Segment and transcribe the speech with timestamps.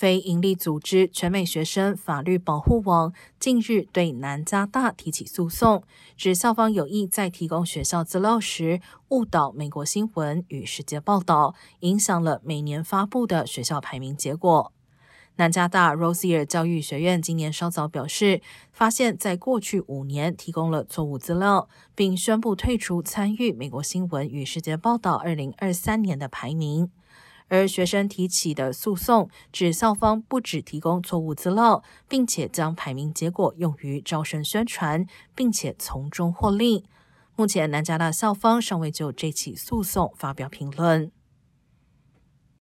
[0.00, 5.84] 非营利组织全美学生法律保护网近日对南加大提起诉讼，
[6.16, 14.72] 指校方有意在提供学校资料时误导美国新闻与世界报道，影响了每年发布的学校排名结果。
[15.36, 18.40] 南加大 Rosier 教育学院今年稍早表示，
[18.72, 26.90] 发现在过去五年提供了错误资料，并宣布退出参与美国新闻与世界报道二零二三年的排名。
[27.50, 35.04] 而学生提起的诉讼指校方不只提供错误资料，并且将排名结果用于招生宣传，
[35.34, 36.84] 并且从中获利。
[37.36, 41.10] 目前南加大校方尚未就这起诉讼发表评论。